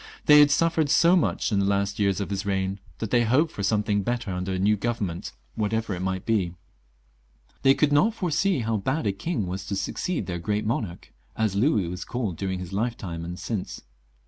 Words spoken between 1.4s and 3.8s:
in the last years of his reign, that they hoped for